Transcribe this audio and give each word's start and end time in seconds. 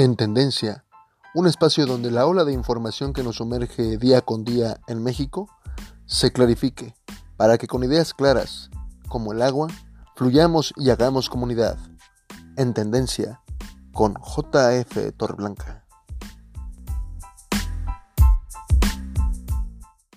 En 0.00 0.16
Tendencia, 0.16 0.86
un 1.34 1.46
espacio 1.46 1.84
donde 1.84 2.10
la 2.10 2.24
ola 2.24 2.44
de 2.44 2.54
información 2.54 3.12
que 3.12 3.22
nos 3.22 3.36
sumerge 3.36 3.98
día 3.98 4.22
con 4.22 4.46
día 4.46 4.80
en 4.86 5.02
México 5.02 5.46
se 6.06 6.32
clarifique 6.32 6.94
para 7.36 7.58
que 7.58 7.66
con 7.66 7.84
ideas 7.84 8.14
claras, 8.14 8.70
como 9.08 9.34
el 9.34 9.42
agua, 9.42 9.68
fluyamos 10.16 10.72
y 10.78 10.88
hagamos 10.88 11.28
comunidad. 11.28 11.76
En 12.56 12.72
Tendencia, 12.72 13.42
con 13.92 14.14
JF 14.14 15.14
Torreblanca. 15.18 15.84